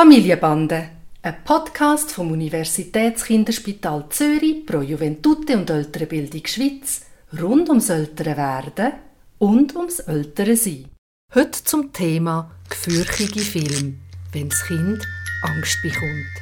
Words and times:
Familienbande, 0.00 0.88
ein 1.20 1.44
Podcast 1.44 2.10
vom 2.12 2.32
Universitätskinderspital 2.32 4.08
Zürich 4.08 4.64
pro 4.64 4.80
Juventute 4.80 5.58
und 5.58 5.68
ältere 5.68 6.06
Bildung 6.06 6.46
Schweiz 6.46 7.02
rund 7.38 7.68
ums 7.68 7.90
ältere 7.90 8.34
Werden 8.34 8.94
und 9.38 9.76
ums 9.76 9.98
ältere 9.98 10.56
Sein. 10.56 10.86
Heute 11.34 11.62
zum 11.64 11.92
Thema 11.92 12.50
gefürchtige 12.70 13.40
Film, 13.40 14.00
wenn 14.32 14.48
das 14.48 14.64
Kind 14.64 15.06
Angst 15.42 15.82
bekommt. 15.82 16.34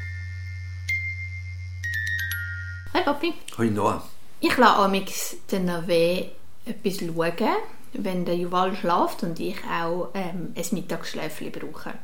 Hi 2.94 3.02
Papi. 3.02 3.34
Hoi 3.58 3.70
Noah. 3.70 4.08
Ich 4.38 4.56
lasse 4.56 4.76
amix 4.76 5.36
den 5.50 5.64
Nave 5.64 6.30
etwas 6.64 6.98
schauen, 6.98 7.56
wenn 7.94 8.24
der 8.24 8.36
Juval 8.36 8.76
schläft 8.76 9.24
und 9.24 9.40
ich 9.40 9.58
auch 9.64 10.10
ähm, 10.14 10.54
ein 10.56 10.66
Mittagsschläfchen 10.70 11.50
brauche. 11.50 11.94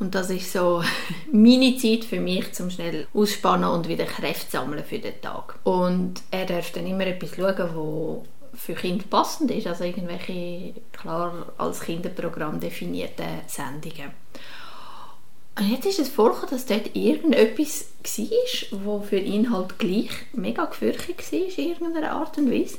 Und 0.00 0.14
das 0.14 0.30
ist 0.30 0.52
so 0.52 0.82
meine 1.32 1.76
Zeit 1.76 2.04
für 2.04 2.20
mich, 2.20 2.52
zum 2.52 2.70
schnell 2.70 3.06
ausspannen 3.14 3.70
und 3.70 3.88
wieder 3.88 4.04
Kräfte 4.04 4.50
sammeln 4.50 4.84
für 4.84 4.98
den 4.98 5.20
Tag. 5.20 5.58
Und 5.64 6.22
er 6.30 6.46
darf 6.46 6.72
dann 6.72 6.86
immer 6.86 7.06
etwas 7.06 7.36
schauen, 7.36 7.70
wo 7.74 8.24
für 8.54 8.74
Kinder 8.74 9.04
passend 9.08 9.50
ist, 9.50 9.66
also 9.66 9.84
irgendwelche 9.84 10.74
klar 10.92 11.52
als 11.58 11.80
Kinderprogramm 11.80 12.60
definierte 12.60 13.24
Sendungen. 13.46 14.12
Und 15.56 15.70
jetzt 15.70 15.86
ist 15.86 16.00
es 16.00 16.08
vorgekommen, 16.08 16.50
dass 16.50 16.66
dort 16.66 16.94
irgendetwas 16.96 17.86
war, 18.02 18.84
wo 18.84 19.00
für 19.00 19.18
ihn 19.18 19.52
halt 19.52 19.78
gleich 19.78 20.10
mega 20.32 20.64
gefürchtet 20.64 21.32
war, 21.32 21.38
in 21.38 21.68
irgendeiner 21.68 22.12
Art 22.12 22.36
und 22.38 22.50
Weise. 22.50 22.78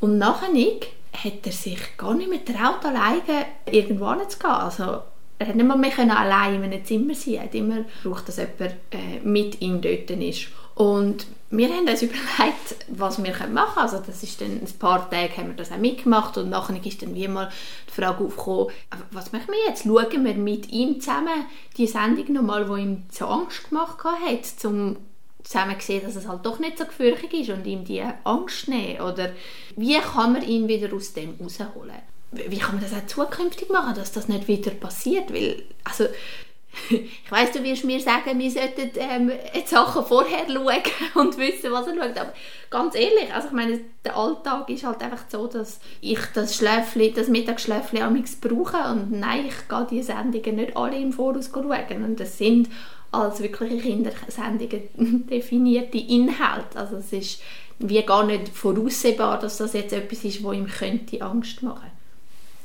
Und 0.00 0.18
nachher 0.18 0.48
hat 0.48 1.46
er 1.46 1.52
sich 1.52 1.96
gar 1.96 2.14
nicht 2.14 2.28
mehr 2.28 2.40
getraut, 2.40 2.84
alleine 2.84 3.46
irgendwo 3.70 4.10
hinzugehen. 4.10 4.52
Also 4.52 5.00
er 5.38 5.48
hat 5.48 5.56
nicht 5.56 5.66
mehr, 5.66 5.76
mehr 5.76 6.18
allein 6.18 6.54
in 6.54 6.64
einem 6.64 6.84
Zimmer 6.84 7.14
sein. 7.14 7.34
Er 7.34 7.42
hat 7.44 7.54
immer 7.54 7.84
gebraucht, 8.02 8.28
dass 8.28 8.36
jemand 8.36 8.60
äh, 8.90 9.20
mit 9.24 9.60
ihm 9.60 9.80
dort 9.80 10.10
ist. 10.10 10.48
Und 10.74 11.26
wir 11.50 11.68
haben 11.68 11.88
uns 11.88 12.02
überlegt, 12.02 12.76
was 12.88 13.22
wir 13.22 13.30
machen 13.30 13.54
können. 13.54 13.58
Also 13.76 13.98
das 13.98 14.22
ist 14.22 14.40
dann, 14.40 14.60
ein 14.60 14.78
paar 14.78 15.08
Tage 15.10 15.36
haben 15.36 15.48
wir 15.48 15.56
das 15.56 15.72
auch 15.72 15.78
mitgemacht 15.78 16.36
und 16.38 16.50
nachher 16.50 16.84
ist 16.84 17.02
dann 17.02 17.14
wie 17.14 17.28
mal 17.28 17.50
die 17.88 18.00
Frage 18.00 18.24
aufgekommen, 18.24 18.72
was 19.10 19.32
machen 19.32 19.48
wir 19.48 19.68
jetzt? 19.68 19.84
Schauen 19.84 20.24
wir 20.24 20.34
mit 20.34 20.70
ihm 20.72 21.00
zusammen 21.00 21.46
die 21.76 21.86
Sendung 21.86 22.32
nochmal, 22.32 22.64
die 22.64 22.82
ihm 22.82 23.02
so 23.10 23.26
Angst 23.26 23.68
gemacht 23.68 23.98
hat, 24.04 24.64
um 24.64 24.96
zusammen 25.42 25.78
zu 25.78 25.86
sehen, 25.86 26.02
dass 26.04 26.16
es 26.16 26.26
halt 26.26 26.44
doch 26.44 26.58
nicht 26.58 26.78
so 26.78 26.86
gefürchtig 26.86 27.34
ist 27.34 27.50
und 27.50 27.66
ihm 27.66 27.84
die 27.84 28.02
Angst 28.24 28.68
nehmen? 28.68 29.00
Oder 29.00 29.30
wie 29.76 29.98
kann 29.98 30.32
man 30.32 30.42
ihn 30.42 30.68
wieder 30.68 30.92
aus 30.94 31.12
dem 31.12 31.34
rausholen? 31.40 32.13
Wie 32.48 32.58
kann 32.58 32.76
man 32.76 32.84
das 32.84 32.92
auch 32.92 33.06
zukünftig 33.06 33.70
machen, 33.70 33.94
dass 33.94 34.12
das 34.12 34.28
nicht 34.28 34.48
wieder 34.48 34.70
passiert? 34.70 35.32
Weil, 35.32 35.62
also, 35.84 36.06
ich 36.90 37.30
weiß, 37.30 37.52
du 37.52 37.62
wirst 37.62 37.84
mir 37.84 38.00
sagen, 38.00 38.38
wir 38.38 38.50
sollten 38.50 38.90
ähm, 38.96 39.30
die 39.54 39.66
Sachen 39.66 40.04
vorher 40.04 40.44
schauen 40.46 40.82
und 41.14 41.38
wissen, 41.38 41.72
was 41.72 41.86
er 41.86 41.94
schaut. 41.94 42.18
Aber 42.18 42.32
ganz 42.70 42.94
ehrlich, 42.94 43.32
also 43.32 43.48
ich 43.48 43.54
meine, 43.54 43.80
der 44.04 44.16
Alltag 44.16 44.68
ist 44.68 44.84
halt 44.84 45.02
einfach 45.02 45.24
so, 45.28 45.46
dass 45.46 45.80
ich 46.00 46.18
das 46.34 46.56
Schläfli, 46.56 47.12
das 47.12 47.28
Mittagsschläfli 47.28 48.00
amigs 48.00 48.36
brauche 48.36 48.90
und 48.90 49.12
nein, 49.12 49.46
ich 49.46 49.68
gehe 49.68 49.86
diese 49.90 50.12
Sendungen 50.12 50.56
nicht 50.56 50.76
alle 50.76 50.98
im 50.98 51.12
Voraus 51.12 51.50
schauen. 51.52 52.04
Und 52.04 52.20
das 52.20 52.38
sind 52.38 52.68
als 53.12 53.40
wirkliche 53.40 53.78
Kindersendungen 53.78 55.26
definierte 55.30 55.98
Inhalte. 55.98 56.78
Also 56.78 56.96
es 56.96 57.12
ist 57.12 57.40
wie 57.78 58.02
gar 58.02 58.24
nicht 58.24 58.48
voraussehbar, 58.48 59.38
dass 59.38 59.58
das 59.58 59.72
jetzt 59.72 59.92
etwas 59.92 60.24
ist, 60.24 60.42
wo 60.42 60.52
ihm 60.52 60.66
könnte 60.66 61.20
Angst 61.22 61.62
machen 61.62 61.80
könnte. 61.80 61.93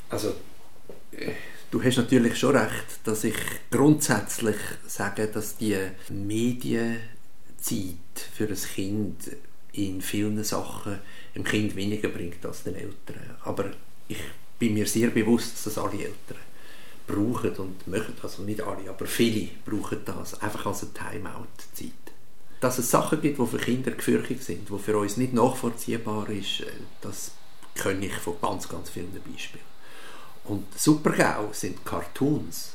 Also, 0.09 0.33
du 1.69 1.83
hast 1.83 1.97
natürlich 1.97 2.37
schon 2.37 2.55
recht, 2.55 2.99
dass 3.03 3.23
ich 3.23 3.35
grundsätzlich 3.69 4.55
sage, 4.87 5.27
dass 5.27 5.57
die 5.57 5.77
Medienzeit 6.09 6.99
für 8.33 8.47
ein 8.47 8.55
Kind 8.55 9.37
in 9.73 10.01
vielen 10.01 10.43
Sachen 10.43 10.99
dem 11.35 11.43
Kind 11.43 11.75
weniger 11.75 12.09
bringt 12.09 12.43
als 12.45 12.63
den 12.63 12.75
Eltern. 12.75 13.37
Aber 13.43 13.65
ich 14.07 14.17
bin 14.57 14.73
mir 14.73 14.87
sehr 14.87 15.09
bewusst, 15.09 15.53
dass 15.53 15.75
das 15.75 15.77
alle 15.77 16.03
Eltern 16.03 16.37
brauchen 17.07 17.55
und 17.55 17.87
möchten, 17.87 18.13
also 18.21 18.43
nicht 18.43 18.61
alle, 18.61 18.89
aber 18.89 19.05
viele 19.05 19.49
brauchen 19.65 19.99
das, 20.05 20.41
einfach 20.41 20.65
als 20.67 20.83
eine 20.83 20.93
Timeout-Zeit. 20.93 21.91
Dass 22.59 22.77
es 22.77 22.91
Sachen 22.91 23.21
gibt, 23.21 23.39
die 23.39 23.45
für 23.45 23.57
Kinder 23.57 23.91
gefürchtet 23.91 24.43
sind, 24.43 24.69
die 24.69 24.79
für 24.79 24.97
uns 24.97 25.17
nicht 25.17 25.33
nachvollziehbar 25.33 26.29
ist, 26.29 26.61
äh, 26.61 26.65
das 27.01 27.31
kenne 27.73 28.07
ich 28.07 28.13
von 28.13 28.35
ganz, 28.41 28.67
ganz 28.67 28.89
vielen 28.89 29.11
Beispielen. 29.13 29.63
Und 30.49 30.65
Supergau 30.75 31.49
sind 31.53 31.85
Cartoons, 31.85 32.71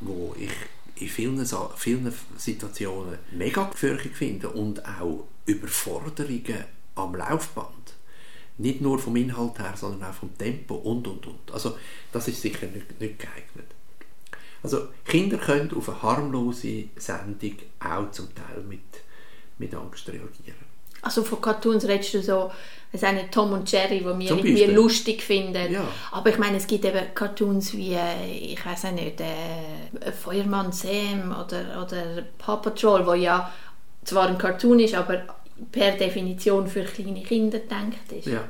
wo 0.00 0.34
ich 0.38 0.50
in 0.94 1.08
vielen, 1.08 1.46
vielen 1.76 2.12
Situationen 2.38 3.18
mega 3.32 3.64
gefürchtet 3.64 4.14
finde 4.14 4.48
und 4.48 4.82
auch 4.86 5.26
Überforderungen 5.44 6.64
am 6.94 7.14
Laufband. 7.14 7.96
Nicht 8.56 8.80
nur 8.80 8.98
vom 8.98 9.16
Inhalt 9.16 9.58
her, 9.58 9.74
sondern 9.76 10.08
auch 10.08 10.14
vom 10.14 10.36
Tempo 10.38 10.74
und 10.76 11.06
und 11.06 11.26
und. 11.26 11.52
Also 11.52 11.76
das 12.12 12.28
ist 12.28 12.40
sicher 12.40 12.66
nicht, 12.68 12.98
nicht 12.98 13.18
geeignet. 13.18 13.74
Also 14.62 14.88
Kinder 15.04 15.36
können 15.36 15.70
auf 15.74 15.90
eine 15.90 16.00
harmlose 16.00 16.84
Sendung 16.96 17.56
auch 17.78 18.10
zum 18.10 18.34
Teil 18.34 18.62
mit, 18.66 18.80
mit 19.58 19.74
Angst 19.74 20.08
reagieren. 20.08 20.71
Also 21.02 21.22
von 21.22 21.40
Cartoons 21.40 21.86
redest 21.86 22.14
du 22.14 22.22
so, 22.22 22.50
es 22.92 23.02
nicht 23.02 23.32
Tom 23.32 23.52
und 23.52 23.70
Jerry, 23.70 24.00
die 24.00 24.04
wir 24.04 24.30
irgendwie 24.30 24.64
lustig 24.66 25.22
finden. 25.22 25.72
Ja. 25.72 25.82
Aber 26.10 26.30
ich 26.30 26.38
meine, 26.38 26.58
es 26.58 26.66
gibt 26.66 26.84
eben 26.84 27.14
Cartoons 27.14 27.72
wie, 27.72 27.96
ich 28.30 28.64
weiß 28.64 28.84
nicht, 28.92 29.20
äh, 29.20 30.12
Feuermann 30.12 30.72
Sam 30.72 31.30
oder, 31.32 31.82
oder 31.82 32.22
Paw 32.38 32.58
Patrol, 32.58 33.06
wo 33.06 33.14
ja 33.14 33.50
zwar 34.04 34.28
ein 34.28 34.36
Cartoon 34.36 34.80
ist, 34.80 34.94
aber 34.94 35.22
per 35.70 35.92
Definition 35.92 36.66
für 36.66 36.84
kleine 36.84 37.22
Kinder 37.22 37.60
gedacht 37.60 38.12
ist. 38.12 38.26
Ja, 38.26 38.44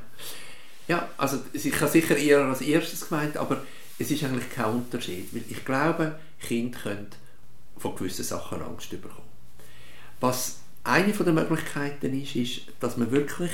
ja 0.89 1.09
also 1.17 1.39
ich 1.53 1.81
habe 1.81 1.91
sicher 1.91 2.17
eher 2.17 2.41
als 2.41 2.63
erstes 2.63 3.09
gemeint, 3.09 3.37
aber 3.37 3.63
es 3.99 4.11
ist 4.11 4.25
eigentlich 4.25 4.51
kein 4.51 4.67
Unterschied, 4.67 5.33
weil 5.33 5.45
ich 5.49 5.65
glaube, 5.65 6.19
Kinder 6.41 6.79
können 6.81 7.11
von 7.79 7.95
gewissen 7.95 8.25
Sachen 8.25 8.61
Angst 8.63 8.91
bekommen. 8.91 9.29
Was 10.21 10.62
eine 10.85 11.13
der 11.13 11.33
Möglichkeiten 11.33 12.21
ist, 12.21 12.37
ist, 12.37 12.61
dass 12.81 12.97
man 12.97 13.11
wirklich 13.11 13.53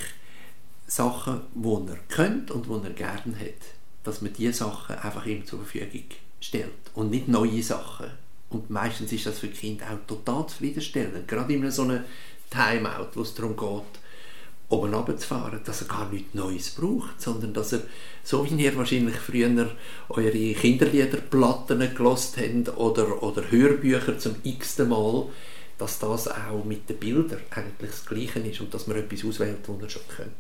Sachen, 0.87 1.43
die 1.55 1.91
er 1.91 1.99
kennt 2.09 2.51
und 2.51 2.67
die 2.67 2.87
er 2.87 2.95
gerne 2.95 3.39
hat, 3.39 3.63
dass 4.05 4.23
man 4.23 4.33
diese 4.33 4.55
Sachen 4.55 4.97
einfach 4.97 5.27
ihm 5.27 5.45
zur 5.45 5.61
Verfügung 5.61 6.05
stellt 6.41 6.91
und 6.95 7.11
nicht 7.11 7.29
neue 7.29 7.63
Sachen. 7.63 8.07
Und 8.51 8.71
meistens 8.71 9.13
ist 9.13 9.27
das 9.27 9.41
für 9.41 9.49
Kinder 9.49 9.85
auch 9.91 10.07
total 10.07 10.47
zufriedenstellend. 10.47 11.29
Gerade 11.29 11.53
in 11.53 11.71
so 11.71 11.83
einem 11.83 12.05
Timeout, 12.51 13.11
wo 13.15 13.21
es 13.21 13.35
darum 13.35 13.57
geht, 13.57 14.01
oben 14.71 14.95
runterzufahren, 14.95 15.61
dass 15.65 15.83
er 15.83 15.89
gar 15.89 16.11
nichts 16.11 16.35
Neues 16.35 16.71
braucht, 16.71 17.21
sondern 17.21 17.53
dass 17.53 17.73
er, 17.73 17.83
so 18.23 18.45
wie 18.45 18.63
ihr 18.63 18.77
wahrscheinlich 18.77 19.17
früher 19.17 19.71
eure 20.09 20.53
Kinderliederplatten 20.55 21.95
gelost 21.95 22.37
habt 22.39 22.77
oder, 22.77 23.23
oder 23.23 23.51
Hörbücher 23.51 24.19
zum 24.19 24.37
x-ten 24.43 24.89
Mal, 24.89 25.27
dass 25.79 25.99
das 25.99 26.29
auch 26.29 26.65
mit 26.65 26.89
den 26.89 26.99
Bildern 26.99 27.41
eigentlich 27.51 27.91
das 27.91 28.07
Gleiche 28.07 28.41
ist 28.41 28.61
und 28.61 28.75
dass 28.75 28.87
man 28.87 28.97
etwas 28.97 29.25
auswählt, 29.25 29.61
was 29.67 29.81
man 29.81 29.91
schon 29.91 30.03
kennt. 30.15 30.33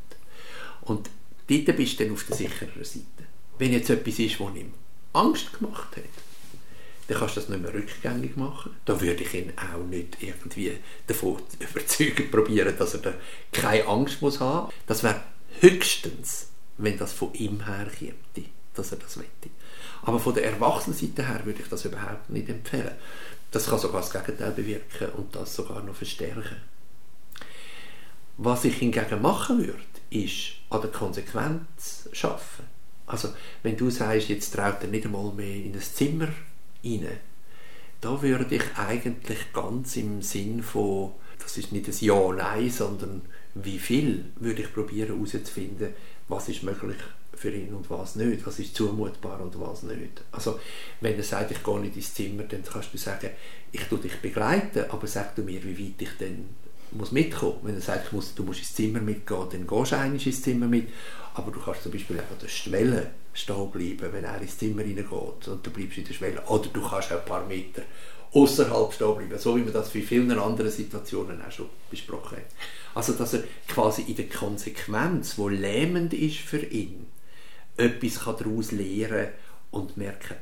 Und 0.82 1.08
dort 1.48 1.76
bist 1.76 1.98
du 1.98 2.04
dann 2.04 2.12
auf 2.12 2.24
der 2.24 2.36
sicheren 2.36 2.84
Seite. 2.84 3.04
Wenn 3.58 3.72
jetzt 3.72 3.90
etwas 3.90 4.18
ist, 4.18 4.40
was 4.40 4.56
ihm 4.56 4.72
Angst 5.12 5.52
gemacht 5.52 5.96
hat, 5.96 6.04
dann 7.06 7.18
kannst 7.18 7.36
du 7.36 7.40
das 7.40 7.48
nicht 7.48 7.62
mehr 7.62 7.72
rückgängig 7.72 8.36
machen. 8.36 8.76
Da 8.84 9.00
würde 9.00 9.22
ich 9.22 9.34
ihn 9.34 9.52
auch 9.56 9.84
nicht 9.84 10.18
irgendwie 10.20 10.78
davon 11.06 11.38
überzeugen 11.58 12.30
probieren, 12.30 12.74
dass 12.78 12.94
er 12.94 13.00
da 13.00 13.14
keine 13.52 13.86
Angst 13.86 14.20
muss 14.20 14.40
haben. 14.40 14.72
Das 14.86 15.02
wäre 15.02 15.22
höchstens, 15.60 16.48
wenn 16.76 16.98
das 16.98 17.12
von 17.12 17.32
ihm 17.34 17.64
her 17.64 17.86
käme, 17.98 18.14
dass 18.74 18.92
er 18.92 18.98
das 18.98 19.16
möchte. 19.16 19.50
Aber 20.02 20.18
von 20.18 20.34
der 20.34 20.44
Erwachsenenseite 20.44 21.26
her 21.26 21.40
würde 21.44 21.62
ich 21.62 21.68
das 21.68 21.84
überhaupt 21.84 22.30
nicht 22.30 22.48
empfehlen. 22.48 22.92
Das 23.50 23.66
kann 23.66 23.78
sogar 23.78 24.02
das 24.02 24.12
Gegenteil 24.12 24.52
bewirken 24.52 25.08
und 25.16 25.34
das 25.34 25.54
sogar 25.54 25.82
noch 25.82 25.94
verstärken. 25.94 26.56
Was 28.36 28.64
ich 28.64 28.76
hingegen 28.76 29.22
machen 29.22 29.58
würde, 29.58 29.78
ist 30.10 30.52
an 30.70 30.82
der 30.82 30.90
Konsequenz 30.90 32.08
schaffen. 32.12 32.64
Also, 33.06 33.30
wenn 33.62 33.76
du 33.76 33.90
sagst, 33.90 34.28
jetzt 34.28 34.54
traut 34.54 34.82
er 34.82 34.88
nicht 34.88 35.06
einmal 35.06 35.32
mehr 35.32 35.56
in 35.56 35.74
ein 35.74 35.80
Zimmer 35.80 36.28
rein, 36.84 37.08
da 38.00 38.22
würde 38.22 38.54
ich 38.54 38.76
eigentlich 38.76 39.52
ganz 39.52 39.96
im 39.96 40.22
Sinn 40.22 40.62
von, 40.62 41.12
das 41.38 41.56
ist 41.56 41.72
nicht 41.72 41.88
ein 41.88 41.94
Ja, 42.00 42.32
Nein, 42.32 42.70
sondern 42.70 43.22
wie 43.54 43.78
viel, 43.78 44.26
würde 44.36 44.62
ich 44.62 44.72
probieren 44.72 45.08
herauszufinden, 45.16 45.94
was 46.28 46.48
ist 46.48 46.62
möglich 46.62 46.98
für 47.38 47.50
ihn 47.50 47.72
und 47.74 47.88
was 47.90 48.16
nicht, 48.16 48.46
was 48.46 48.58
ist 48.58 48.74
zumutbar 48.74 49.40
und 49.40 49.58
was 49.60 49.82
nicht. 49.84 50.22
Also 50.32 50.58
wenn 51.00 51.16
er 51.16 51.22
sagt, 51.22 51.50
ich 51.50 51.62
gehe 51.62 51.80
nicht 51.80 51.96
ins 51.96 52.14
Zimmer, 52.14 52.42
dann 52.44 52.62
kannst 52.64 52.92
du 52.92 52.98
sagen, 52.98 53.30
ich 53.72 53.82
tue 53.84 53.98
dich 53.98 54.16
begleiten, 54.16 54.84
aber 54.90 55.06
sag 55.06 55.34
du 55.36 55.42
mir, 55.42 55.62
wie 55.64 55.78
weit 55.78 56.02
ich 56.02 56.16
denn 56.18 56.48
muss 56.92 57.12
mitkommen. 57.12 57.58
Wenn 57.62 57.74
er 57.74 57.80
sagt, 57.80 58.06
ich 58.06 58.12
muss, 58.12 58.34
du 58.34 58.42
musst 58.42 58.60
ins 58.60 58.74
Zimmer 58.74 59.00
mitgehen, 59.00 59.46
dann 59.50 59.66
gehst 59.66 59.92
du 59.92 59.96
eigentlich 59.96 60.26
ins 60.26 60.42
Zimmer 60.42 60.66
mit, 60.66 60.88
aber 61.34 61.50
du 61.50 61.60
kannst 61.60 61.82
zum 61.82 61.92
Beispiel 61.92 62.18
einfach 62.18 62.38
der 62.38 62.48
Schwelle 62.48 63.10
stehen 63.32 63.70
bleiben, 63.70 64.12
wenn 64.12 64.24
er 64.24 64.40
ins 64.40 64.58
Zimmer 64.58 64.82
reingeht 64.82 65.08
und 65.48 65.66
du 65.66 65.70
bleibst 65.70 65.98
in 65.98 66.04
der 66.04 66.14
Schwelle. 66.14 66.42
Oder 66.46 66.68
du 66.72 66.80
kannst 66.82 67.12
ein 67.12 67.24
paar 67.24 67.46
Meter 67.46 67.82
außerhalb 68.32 68.92
stehen 68.92 69.16
bleiben, 69.16 69.38
so 69.38 69.56
wie 69.56 69.62
man 69.62 69.72
das 69.72 69.90
für 69.90 70.02
vielen 70.02 70.38
anderen 70.38 70.70
Situationen 70.70 71.40
auch 71.42 71.52
schon 71.52 71.68
besprochen 71.90 72.38
hat. 72.38 72.46
Also 72.94 73.12
dass 73.12 73.34
er 73.34 73.44
quasi 73.68 74.02
in 74.02 74.16
der 74.16 74.28
Konsequenz, 74.28 75.38
wo 75.38 75.48
lähmend 75.48 76.14
ist 76.14 76.38
für 76.38 76.64
ihn, 76.64 77.06
etwas 77.78 78.24
daraus 78.24 78.72
lernen 78.72 79.28
und 79.70 79.96
merken, 79.96 80.36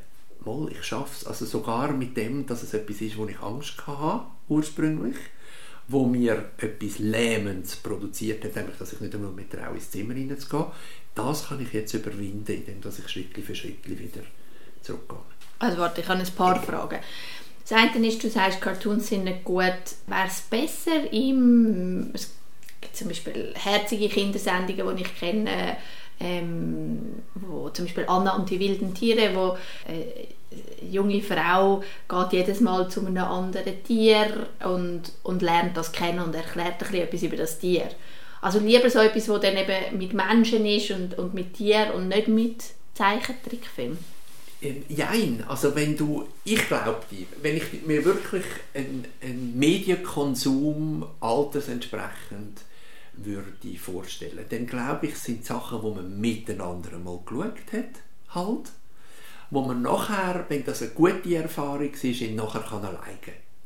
mal, 0.44 0.68
ich 0.70 0.82
schaffe 0.82 1.14
es. 1.20 1.26
Also 1.26 1.44
sogar 1.44 1.92
mit 1.92 2.16
dem, 2.16 2.46
dass 2.46 2.62
es 2.62 2.74
etwas 2.74 3.00
ist, 3.00 3.16
wo 3.16 3.26
ich 3.26 3.38
Angst 3.40 3.86
hatte, 3.86 4.26
ursprünglich, 4.48 5.16
wo 5.88 6.06
mir 6.06 6.50
etwas 6.58 6.98
Lähmendes 6.98 7.76
produziert 7.76 8.44
hat, 8.44 8.56
nämlich, 8.56 8.76
dass 8.78 8.92
ich 8.92 9.00
nicht 9.00 9.14
einmal 9.14 9.32
mit 9.32 9.50
traue, 9.50 9.74
ins 9.74 9.90
Zimmer 9.90 10.14
hineinzugehen, 10.14 10.66
das 11.14 11.48
kann 11.48 11.62
ich 11.62 11.72
jetzt 11.72 11.94
überwinden, 11.94 12.64
indem 12.66 12.80
ich 12.80 13.08
Schritt 13.08 13.36
für 13.44 13.54
Schritt 13.54 13.88
wieder 13.88 14.22
zurückgehe. 14.82 15.18
Also 15.58 15.78
warte, 15.78 16.00
ich 16.00 16.08
habe 16.08 16.20
ein 16.20 16.34
paar 16.34 16.62
Fragen. 16.62 16.98
Das 17.68 17.78
eine 17.78 18.06
ist, 18.06 18.22
du 18.22 18.30
sagst, 18.30 18.60
Cartoons 18.60 19.08
sind 19.08 19.24
nicht 19.24 19.42
gut. 19.42 19.64
Wäre 20.06 20.26
es 20.26 20.40
besser, 20.42 21.12
im, 21.12 22.10
es 22.12 22.32
gibt 22.80 22.96
zum 22.96 23.08
Beispiel 23.08 23.52
herzige 23.56 24.08
Kindersendungen, 24.08 24.96
die 24.96 25.02
ich 25.02 25.18
kenne, 25.18 25.76
ähm, 26.20 27.22
wo 27.34 27.68
zum 27.70 27.84
Beispiel 27.84 28.04
Anna 28.06 28.36
und 28.36 28.48
die 28.50 28.60
wilden 28.60 28.94
Tiere, 28.94 29.34
wo 29.34 29.56
äh, 29.90 30.26
eine 30.80 30.90
junge 30.90 31.22
Frau 31.22 31.82
geht 32.08 32.32
jedes 32.32 32.60
Mal 32.60 32.88
zu 32.88 33.04
einem 33.04 33.18
anderen 33.18 33.82
Tier 33.84 34.46
und, 34.64 35.02
und 35.22 35.42
lernt 35.42 35.76
das 35.76 35.92
kennen 35.92 36.20
und 36.20 36.34
erklärt 36.34 36.82
ein 36.82 36.94
etwas 36.94 37.22
über 37.22 37.36
das 37.36 37.58
Tier. 37.58 37.88
Also 38.40 38.60
lieber 38.60 38.88
so 38.90 39.00
etwas, 39.00 39.28
wo 39.28 39.38
dann 39.38 39.56
eben 39.56 39.98
mit 39.98 40.12
Menschen 40.14 40.64
ist 40.66 40.90
und, 40.90 41.18
und 41.18 41.34
mit 41.34 41.54
Tieren 41.54 41.90
und 41.92 42.08
nicht 42.08 42.28
mit 42.28 42.62
Zeichentrickfilmen. 42.94 43.98
Ähm, 44.62 44.84
jein, 44.88 45.44
also 45.46 45.74
wenn 45.74 45.96
du, 45.96 46.26
ich 46.44 46.66
glaube 46.66 47.00
wenn 47.42 47.56
ich 47.56 47.64
mir 47.84 48.04
wirklich 48.04 48.44
einen, 48.72 49.04
einen 49.20 49.58
Medienkonsum 49.58 51.04
altersentsprechend 51.20 52.60
würde 53.24 53.76
vorstellen, 53.78 54.44
dann 54.48 54.66
glaube 54.66 55.06
ich, 55.06 55.16
sind 55.16 55.44
Sachen, 55.44 55.82
wo 55.82 55.94
man 55.94 56.20
miteinander 56.20 56.92
einmal 56.94 57.20
geschaut 57.24 57.72
hat, 57.72 58.02
halt, 58.30 58.70
wo 59.50 59.62
man 59.62 59.82
nachher, 59.82 60.44
wenn 60.48 60.64
das 60.64 60.82
eine 60.82 60.90
gute 60.92 61.34
Erfahrung 61.34 61.92
ist, 61.92 62.22
nachher 62.22 62.60
kann 62.60 62.84
alleine 62.84 63.18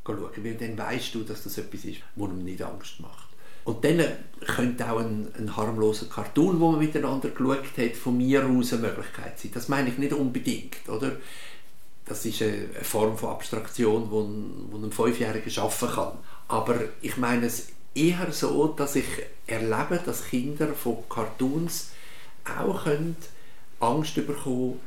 schauen, 0.05 0.45
weil 0.45 0.55
dann 0.55 0.79
weißt 0.79 1.15
du, 1.15 1.23
dass 1.23 1.45
das 1.45 1.59
etwas 1.59 1.85
ist, 1.85 2.01
wo 2.17 2.27
einem 2.27 2.45
nicht 2.45 2.63
Angst 2.63 3.01
macht. 3.01 3.29
Und 3.65 3.85
dann 3.85 4.03
könnte 4.47 4.91
auch 4.91 4.99
ein, 4.99 5.29
ein 5.39 5.57
harmloser 5.57 6.07
Cartoon, 6.07 6.59
wo 6.61 6.71
man 6.71 6.81
miteinander 6.81 7.29
geschaut 7.29 7.77
hat, 7.77 7.97
von 7.97 8.17
mir 8.17 8.45
aus 8.47 8.73
eine 8.73 8.83
Möglichkeit 8.83 9.39
sein. 9.39 9.51
Das 9.53 9.69
meine 9.69 9.91
ich 9.91 9.99
nicht 9.99 10.13
unbedingt, 10.13 10.89
oder? 10.89 11.13
Das 12.07 12.25
ist 12.25 12.43
eine, 12.43 12.69
Form 12.83 13.17
von 13.17 13.31
Abstraktion, 13.31 14.11
die 14.11 14.77
ein, 14.77 14.85
ein 14.85 14.93
Fünfjähriger 14.93 15.51
schaffen 15.51 15.89
kann. 15.91 16.13
Aber 16.49 16.77
ich 17.03 17.17
meine 17.19 17.47
es 17.47 17.69
eher 17.95 18.33
so, 18.33 18.69
dass 18.69 18.97
ich 18.97 19.07
erlebe, 19.47 20.01
dass 20.05 20.29
Kinder 20.29 20.69
von 20.69 20.99
Cartoons 21.09 21.91
auch 22.45 22.85
können 22.85 23.17
Angst 23.81 24.15
bekommen 24.15 24.81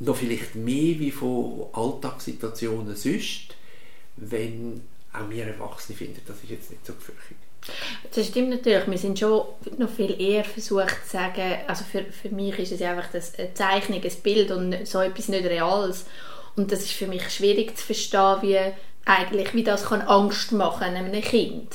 noch 0.00 0.16
vielleicht 0.16 0.54
mehr 0.54 0.98
wie 0.98 1.10
von 1.10 1.66
Alltagssituationen 1.72 2.94
sonst, 2.94 3.54
wenn 4.16 4.82
auch 5.12 5.28
wir 5.28 5.46
Erwachsene 5.46 5.96
finden, 5.96 6.20
das 6.26 6.36
ist 6.42 6.50
jetzt 6.50 6.70
nicht 6.70 6.86
so 6.86 6.92
gefürchtet. 6.94 7.36
Das 8.14 8.26
stimmt 8.26 8.50
natürlich. 8.50 8.86
Wir 8.86 8.98
sind 8.98 9.18
schon 9.18 9.42
noch 9.78 9.90
viel 9.90 10.20
eher 10.20 10.44
versucht 10.44 11.04
zu 11.04 11.10
sagen, 11.10 11.58
also 11.66 11.84
für, 11.84 12.04
für 12.04 12.28
mich 12.28 12.58
ist 12.58 12.72
es 12.72 12.82
einfach 12.82 13.10
das, 13.10 13.34
eine 13.34 13.52
Zeichnung, 13.54 14.02
ein 14.02 14.22
Bild 14.22 14.50
und 14.50 14.86
so 14.86 15.00
etwas 15.00 15.28
nicht 15.28 15.44
Reales. 15.44 16.06
Und 16.56 16.70
das 16.70 16.80
ist 16.80 16.92
für 16.92 17.06
mich 17.06 17.28
schwierig 17.30 17.76
zu 17.76 17.86
verstehen, 17.86 18.36
wie 18.42 18.58
eigentlich, 19.04 19.54
wie 19.54 19.64
das 19.64 19.86
kann 19.86 20.02
Angst 20.02 20.52
machen 20.52 20.84
einem 20.84 21.20
Kind. 21.22 21.68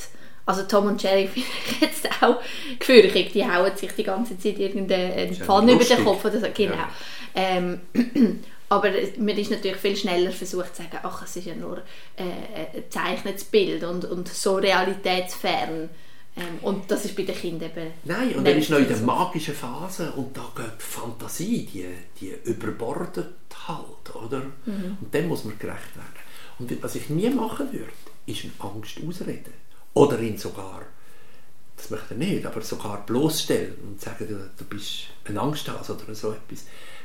Also 0.46 0.62
Tom 0.64 0.86
und 0.86 1.02
Jerry 1.02 1.26
finde 1.32 1.48
ich 1.70 1.80
jetzt 1.80 2.22
auch 2.22 2.40
gefürchtig. 2.78 3.32
Die 3.32 3.44
hauen 3.44 3.76
sich 3.76 3.92
die 3.92 4.02
ganze 4.02 4.38
Zeit 4.38 4.58
irgendeine 4.58 5.32
Pfanne 5.34 5.72
über 5.72 5.84
den 5.84 6.04
Kopf 6.04 6.24
oder 6.24 6.40
so. 6.40 6.46
Genau. 6.52 6.74
Ja. 6.74 6.88
Ähm, 7.34 7.80
aber 8.68 8.90
man 9.18 9.36
ist 9.36 9.50
natürlich 9.50 9.78
viel 9.78 9.96
schneller 9.96 10.30
versucht 10.30 10.76
zu 10.76 10.82
sagen, 10.82 10.98
ach, 11.02 11.22
es 11.24 11.36
ist 11.36 11.46
ja 11.46 11.54
nur 11.54 11.78
äh, 12.16 12.22
ein 12.22 12.66
gezeichnetes 12.74 13.44
Bild 13.44 13.84
und, 13.84 14.04
und 14.04 14.28
so 14.28 14.56
realitätsfern. 14.56 15.88
Ähm, 16.36 16.58
und 16.62 16.90
das 16.90 17.04
ist 17.04 17.16
bei 17.16 17.22
den 17.22 17.34
Kindern 17.36 17.70
eben... 17.70 17.92
Nein, 18.04 18.34
und 18.34 18.46
dann 18.46 18.58
ist 18.58 18.68
noch 18.68 18.78
in 18.78 18.88
der 18.88 18.96
magischen 18.98 19.54
Phase 19.54 20.12
und 20.12 20.36
da 20.36 20.50
geht 20.56 20.78
die 20.78 20.82
Fantasie, 20.82 21.68
die, 21.72 21.86
die 22.20 22.50
überbordet 22.50 23.34
halt, 23.68 24.16
oder? 24.16 24.42
Mhm. 24.66 24.98
Und 25.00 25.14
dem 25.14 25.28
muss 25.28 25.44
man 25.44 25.58
gerecht 25.58 25.94
werden. 25.94 26.24
Und 26.58 26.82
was 26.82 26.96
ich 26.96 27.08
nie 27.08 27.30
machen 27.30 27.72
würde, 27.72 27.92
ist 28.26 28.44
eine 28.44 28.52
Angst 28.58 28.98
ausreden. 29.06 29.52
Oder 29.94 30.20
ihn 30.20 30.36
sogar, 30.36 30.82
das 31.76 31.90
möchte 31.90 32.14
er 32.14 32.18
nicht, 32.18 32.46
aber 32.46 32.60
sogar 32.62 33.04
bloßstellen 33.06 33.76
und 33.86 34.00
sagen, 34.00 34.26
du, 34.28 34.50
du 34.56 34.64
bist 34.64 35.04
ein 35.24 35.38
Angsthase 35.38 35.96
oder 35.96 36.14
so 36.14 36.32
etwas 36.32 36.64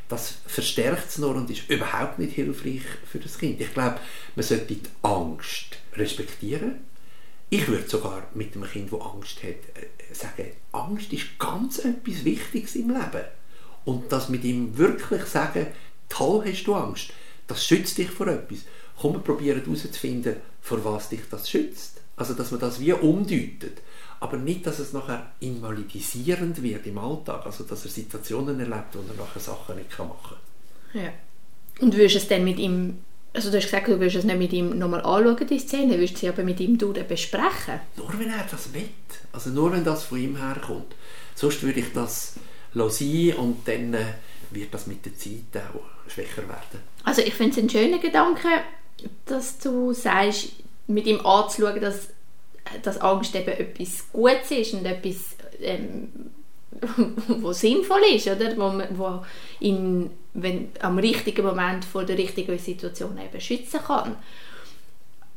das 0.10 0.40
verstärkt 0.48 1.08
es 1.08 1.18
nur 1.20 1.36
und 1.36 1.50
ist 1.50 1.70
überhaupt 1.70 2.20
nicht 2.20 2.34
hilfreich 2.34 2.82
für 3.06 3.20
das 3.20 3.38
Kind. 3.38 3.62
Ich 3.62 3.74
glaube, 3.74 4.00
man 4.36 4.44
sollte 4.44 4.74
die 4.74 4.82
Angst 5.04 5.78
respektieren. 5.94 6.82
Ich 7.52 7.68
würde 7.68 7.88
sogar 7.88 8.28
mit 8.34 8.56
einem 8.56 8.70
Kind, 8.70 8.92
das 8.92 9.02
Angst 9.02 9.44
hat, 9.44 9.50
äh, 9.50 10.14
sagen, 10.14 10.52
Angst 10.72 11.14
ist 11.14 11.38
ganz 11.38 11.80
etwas 11.80 12.26
Wichtiges 12.26 12.76
im 12.76 12.90
Leben. 12.90 13.24
Und 13.86 14.12
das 14.12 14.30
mit 14.30 14.44
ihm 14.44 14.78
wirklich 14.78 15.24
sagen, 15.26 15.68
toll 16.10 16.44
hast 16.46 16.64
du 16.64 16.74
Angst, 16.74 17.14
das 17.48 17.64
schützt 17.64 17.98
dich 17.98 18.10
vor 18.10 18.28
etwas. 18.28 18.60
Komm, 19.00 19.14
wir 19.14 19.20
probieren 19.20 19.62
herauszufinden, 19.62 20.38
vor 20.62 20.84
was 20.84 21.10
dich 21.10 21.22
das 21.30 21.50
schützt. 21.50 21.99
Also, 22.20 22.36
dass 22.36 22.52
man 22.52 22.60
das 22.60 22.80
wie 22.80 22.94
umdeutet 22.94 23.82
aber 24.20 24.38
nicht, 24.38 24.66
dass 24.68 24.80
es 24.80 24.94
nachher 24.94 25.32
invalidisierend 25.40 26.62
wird 26.62 26.86
im 26.88 26.98
Alltag, 26.98 27.46
also 27.46 27.64
dass 27.64 27.86
er 27.86 27.92
Situationen 27.92 28.60
erlebt, 28.60 28.94
wo 28.94 29.00
er 29.00 29.18
nachher 29.18 29.40
Sachen 29.40 29.78
nicht 29.78 29.98
machen 29.98 30.38
kann. 30.92 31.02
Ja. 31.02 31.10
Und 31.80 31.96
würdest 31.96 32.16
du 32.16 32.20
es 32.20 32.28
dann 32.28 32.44
mit 32.44 32.60
ihm, 32.60 33.00
also 33.34 33.50
du 33.50 33.58
hast 33.58 33.66
gesagt, 33.66 33.88
du 33.88 33.92
würdest 33.92 34.18
es 34.18 34.24
nicht 34.26 34.38
mit 34.38 34.52
ihm 34.52 34.78
nochmal 34.78 35.02
anschauen, 35.02 35.48
die 35.48 35.60
Szene, 35.60 35.94
würdest 35.94 36.16
du 36.16 36.20
sie 36.20 36.30
aber 36.30 36.44
mit 36.44 36.60
ihm 36.60 36.78
besprechen? 36.78 37.80
Nur 37.96 38.12
wenn 38.20 38.30
er 38.30 38.46
das 38.50 38.74
will, 38.74 38.90
also 39.32 39.52
nur 39.52 39.72
wenn 39.72 39.86
das 39.86 40.04
von 40.04 40.18
ihm 40.18 40.36
herkommt. 40.36 40.96
Sonst 41.36 41.64
würde 41.64 41.80
ich 41.80 41.94
das 41.94 42.34
sein 42.74 43.34
und 43.38 43.66
dann 43.66 43.94
äh, 43.94 44.06
wird 44.52 44.74
das 44.74 44.88
mit 44.88 45.06
der 45.06 45.16
Zeit 45.16 45.64
auch 45.74 46.12
schwächer 46.12 46.42
werden. 46.42 46.82
Also 47.06 47.22
ich 47.22 47.34
finde 47.34 47.52
es 47.52 47.64
ein 47.64 47.70
schöner 47.70 48.00
Gedanke, 48.00 48.50
dass 49.26 49.60
du 49.60 49.94
sagst, 49.94 50.50
mit 50.90 51.08
ihm 51.08 51.26
anzuschauen, 51.26 51.82
dass 51.82 52.10
dass 52.84 53.02
Angst 53.02 53.36
eben 53.36 53.50
etwas 53.50 54.06
Gutes 54.12 54.52
ist 54.52 54.74
und 54.74 54.86
etwas, 54.86 55.36
ähm, 55.62 56.10
wo 57.28 57.52
sinnvoll 57.52 58.02
ist, 58.14 58.28
oder? 58.28 58.56
Wo, 58.58 58.98
wo 58.98 59.26
ihn 59.60 60.12
wenn, 60.34 60.70
am 60.80 61.00
richtigen 61.00 61.46
Moment 61.46 61.84
vor 61.86 62.04
der 62.04 62.18
richtigen 62.18 62.58
Situation 62.58 63.18
eben 63.18 63.42
schützen 63.42 63.80
kann. 63.86 64.16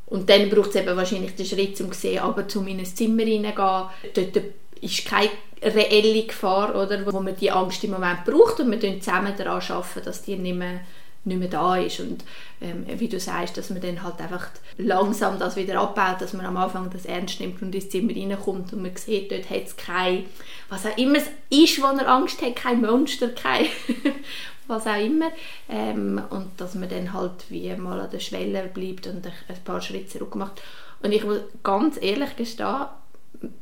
Und 0.05 0.29
dann 0.29 0.49
braucht 0.49 0.69
es 0.69 0.75
eben 0.75 0.95
wahrscheinlich 0.95 1.35
den 1.35 1.45
Schritt, 1.45 1.79
um 1.81 1.91
zu 1.91 1.99
sehen, 1.99 2.19
aber 2.19 2.47
zu 2.47 2.63
in 2.65 2.85
Zimmer 2.85 3.23
hineingehen, 3.23 3.55
dort 3.55 4.43
ist 4.79 5.05
keine 5.05 5.31
reelle 5.61 6.23
Gefahr, 6.23 6.75
oder, 6.75 7.11
wo 7.11 7.19
man 7.19 7.35
die 7.35 7.49
Angst 7.49 7.83
im 7.83 7.91
Moment 7.91 8.23
braucht 8.25 8.59
und 8.59 8.69
wir 8.69 9.01
zusammen 9.01 9.33
daran 9.35 9.61
arbeiten, 9.61 10.05
dass 10.05 10.21
die 10.21 10.35
nicht 10.35 10.55
mehr 10.55 10.81
nicht 11.25 11.39
mehr 11.39 11.47
da 11.47 11.77
ist. 11.77 11.99
Und 11.99 12.23
ähm, 12.61 12.85
wie 12.87 13.07
du 13.07 13.19
sagst, 13.19 13.57
dass 13.57 13.69
man 13.69 13.81
dann 13.81 14.03
halt 14.03 14.19
einfach 14.19 14.47
langsam 14.77 15.39
das 15.39 15.55
wieder 15.55 15.79
abbaut, 15.79 16.21
dass 16.21 16.33
man 16.33 16.45
am 16.45 16.57
Anfang 16.57 16.89
das 16.89 17.05
ernst 17.05 17.39
nimmt 17.39 17.61
und 17.61 17.73
ins 17.73 17.89
Zimmer 17.89 18.13
reinkommt 18.13 18.73
und 18.73 18.81
man 18.81 18.95
sieht, 18.95 19.31
dort 19.31 19.49
hat 19.49 19.63
es 19.65 19.77
kein, 19.77 20.25
was 20.69 20.85
auch 20.85 20.97
immer 20.97 21.17
es 21.17 21.27
ist, 21.49 21.81
wo 21.81 21.87
er 21.87 22.07
Angst 22.07 22.41
hat, 22.41 22.55
kein 22.55 22.81
Monster, 22.81 23.29
kein 23.29 23.67
was 24.67 24.87
auch 24.87 24.99
immer. 24.99 25.31
Ähm, 25.69 26.21
und 26.29 26.51
dass 26.57 26.75
man 26.75 26.89
dann 26.89 27.13
halt 27.13 27.45
wie 27.49 27.73
mal 27.75 27.99
an 27.99 28.11
der 28.11 28.19
Schwelle 28.19 28.69
bleibt 28.73 29.07
und 29.07 29.25
ein 29.25 29.63
paar 29.63 29.81
Schritte 29.81 30.07
zurück 30.07 30.35
macht 30.35 30.61
und 31.03 31.11
ich 31.11 31.23
muss 31.25 31.39
ganz 31.61 32.01
ehrlich 32.01 32.35
gestehen, 32.37 32.85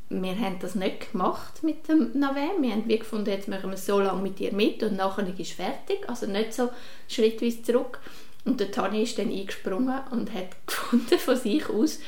wir 0.09 0.37
haben 0.37 0.59
das 0.59 0.75
nicht 0.75 1.11
gemacht 1.11 1.63
mit 1.63 1.87
dem 1.87 2.11
Nave. 2.13 2.51
Wir 2.59 2.71
haben 2.71 2.87
wie 2.87 2.99
gefunden, 2.99 3.29
jetzt 3.29 3.47
machen 3.47 3.69
wir 3.69 3.77
so 3.77 3.99
lange 3.99 4.21
mit 4.21 4.39
dir 4.39 4.53
mit 4.53 4.83
und 4.83 4.97
nachher 4.97 5.27
ist 5.37 5.53
fertig. 5.53 6.07
Also 6.07 6.27
nicht 6.27 6.53
so 6.53 6.69
schrittweise 7.07 7.63
zurück. 7.63 7.99
Und 8.43 8.59
der 8.59 8.71
Tani 8.71 9.03
ist 9.03 9.17
dann 9.17 9.31
eingesprungen 9.31 9.99
und 10.11 10.33
hat 10.33 10.49
gefunden 10.65 11.19
von 11.19 11.37
sich 11.37 11.69
aus, 11.69 11.99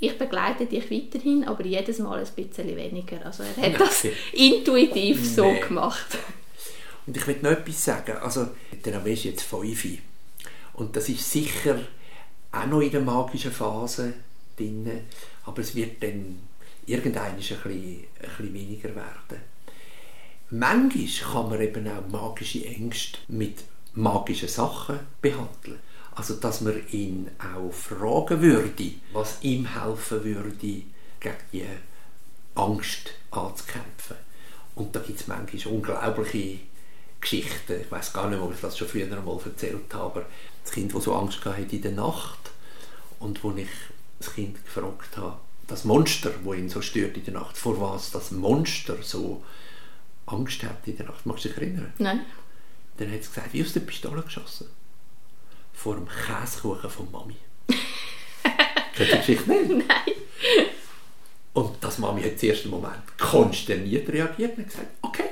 ich 0.00 0.18
begleite 0.18 0.66
dich 0.66 0.90
weiterhin, 0.90 1.44
aber 1.44 1.64
jedes 1.64 1.98
Mal 1.98 2.18
ein 2.18 2.28
bisschen 2.34 2.76
weniger. 2.76 3.24
Also 3.24 3.44
er 3.44 3.70
hat 3.72 3.80
das 3.80 4.06
intuitiv 4.32 5.24
so 5.24 5.50
nee. 5.50 5.60
gemacht. 5.60 6.18
Und 7.06 7.16
ich 7.16 7.26
will 7.26 7.38
noch 7.42 7.52
etwas 7.52 7.84
sagen. 7.84 8.16
Also 8.16 8.48
der 8.84 8.94
Nave 8.94 9.12
ist 9.12 9.24
jetzt 9.24 9.42
fünf. 9.42 9.86
Und 10.74 10.96
das 10.96 11.08
ist 11.08 11.30
sicher 11.30 11.78
auch 12.50 12.66
noch 12.66 12.80
in 12.80 12.90
der 12.90 13.00
magischen 13.00 13.52
Phase 13.52 14.14
drin. 14.56 14.90
Aber 15.44 15.60
es 15.60 15.74
wird 15.74 16.02
dann 16.02 16.40
irgendwann 16.86 17.26
ein 17.26 17.36
bisschen, 17.36 17.58
ein 17.64 18.06
bisschen 18.20 18.54
weniger 18.54 18.94
werden. 18.94 19.40
Manchmal 20.50 21.32
kann 21.32 21.48
man 21.48 21.60
eben 21.60 21.88
auch 21.88 22.08
magische 22.08 22.64
Ängste 22.64 23.18
mit 23.28 23.64
magischen 23.94 24.48
Sachen 24.48 25.00
behandeln. 25.20 25.78
Also, 26.14 26.34
dass 26.34 26.60
man 26.60 26.80
ihn 26.90 27.30
auch 27.38 27.72
fragen 27.72 28.40
würde, 28.40 28.92
was 29.12 29.38
ihm 29.42 29.66
helfen 29.66 30.22
würde, 30.22 30.52
gegen 30.52 31.36
die 31.52 31.64
Angst 32.54 33.10
anzukämpfen. 33.32 34.16
Und 34.76 34.94
da 34.94 35.00
gibt 35.00 35.20
es 35.20 35.26
manchmal 35.26 35.74
unglaubliche 35.74 36.60
Geschichten. 37.20 37.80
Ich 37.80 37.90
weiß 37.90 38.12
gar 38.12 38.28
nicht, 38.28 38.40
ob 38.40 38.54
ich 38.54 38.60
das 38.60 38.78
schon 38.78 38.88
früher 38.88 39.04
einmal 39.06 39.38
erzählt 39.44 39.92
habe, 39.92 40.04
aber 40.04 40.26
das 40.62 40.72
Kind, 40.72 40.94
das 40.94 41.04
so 41.04 41.14
Angst 41.14 41.44
hatte 41.44 41.62
in 41.62 41.82
der 41.82 41.92
Nacht 41.92 42.50
und 43.18 43.42
wo 43.42 43.52
ich 43.52 43.68
das 44.18 44.34
Kind 44.34 44.64
gefragt 44.64 45.16
habe, 45.16 45.38
das 45.66 45.84
Monster, 45.84 46.32
wo 46.42 46.54
ihn 46.54 46.68
so 46.68 46.82
stört 46.82 47.16
in 47.16 47.24
der 47.24 47.34
Nacht, 47.34 47.56
vor 47.56 47.80
was 47.80 48.10
das 48.10 48.30
Monster 48.30 48.96
so 49.02 49.42
Angst 50.26 50.62
hat 50.62 50.86
in 50.86 50.96
der 50.96 51.06
Nacht. 51.06 51.26
Magst 51.26 51.44
du 51.44 51.48
dich 51.48 51.58
erinnern? 51.58 51.92
Nein. 51.98 52.20
Dann 52.96 53.10
hat 53.10 53.20
es 53.20 53.28
gesagt, 53.28 53.52
wie 53.52 53.62
aus 53.62 53.72
der 53.72 53.80
Pistole 53.80 54.22
geschossen. 54.22 54.68
Vor 55.72 55.96
dem 55.96 56.06
Käsekuchen 56.08 56.90
von 56.90 57.10
Mami. 57.10 57.36
Kennst 58.94 58.98
du 58.98 59.16
die 59.16 59.16
Geschichte 59.16 59.50
nicht? 59.50 59.88
Nein. 59.88 60.14
Und 61.52 61.76
das 61.80 61.98
Mami 61.98 62.22
hat 62.22 62.42
im 62.42 62.50
ersten 62.50 62.70
Moment 62.70 63.18
konsterniert 63.18 64.08
reagiert 64.08 64.56
und 64.58 64.66
gesagt, 64.66 64.88
okay. 65.02 65.30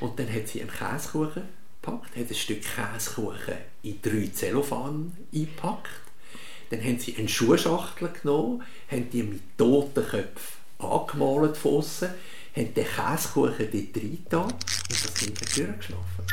Und 0.00 0.18
dann 0.18 0.32
hat 0.32 0.48
sie 0.48 0.60
einen 0.60 0.70
Käsekuchen 0.70 1.42
gepackt, 1.80 2.16
hat 2.16 2.28
ein 2.28 2.34
Stück 2.34 2.62
Käsekuchen 2.62 3.54
in 3.82 4.00
drei 4.02 4.30
Zellophan 4.32 5.16
eingepackt. 5.32 6.01
Dann 6.72 6.82
haben 6.82 6.98
sie 6.98 7.14
eine 7.18 7.28
Schuhschachtel 7.28 8.08
genommen, 8.22 8.62
haben 8.90 9.10
die 9.10 9.22
mit 9.22 9.58
toten 9.58 10.06
Köpfen 10.06 10.56
angemalt 10.78 11.54
von 11.54 11.76
außen, 11.76 12.08
haben 12.56 12.74
den 12.74 12.86
Käsekuchen 12.86 13.68
dort 13.70 14.02
reingetan 14.02 14.44
und 14.44 14.54
das 14.88 15.14
Kind 15.14 15.38
hat 15.38 15.54
durchgeschlafen. 15.54 16.24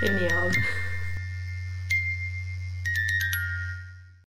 Genial. 0.00 0.52